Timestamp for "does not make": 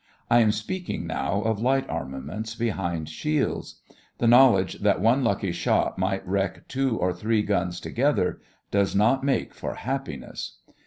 8.71-9.53